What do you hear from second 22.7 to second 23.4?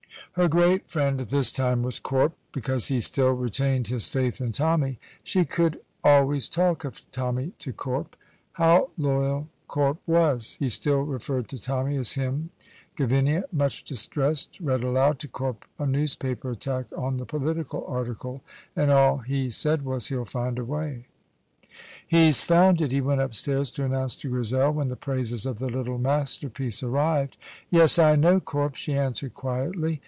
it," he went